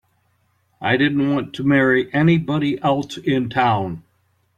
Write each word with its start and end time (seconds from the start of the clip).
I 0.81 0.97
didn't 0.97 1.31
want 1.31 1.53
to 1.53 1.63
marry 1.63 2.11
anybody 2.11 2.81
else 2.81 3.17
in 3.19 3.49
town. 3.51 4.01